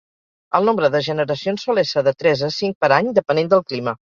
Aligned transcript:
El 0.59 0.63
nombre 0.69 0.89
de 0.95 1.01
generacions 1.09 1.67
sol 1.67 1.81
ésser 1.83 2.05
de 2.09 2.15
tres 2.25 2.45
a 2.51 2.53
cinc 2.59 2.79
per 2.87 2.93
any, 2.99 3.15
depenent 3.21 3.53
del 3.55 3.67
clima. 3.71 3.99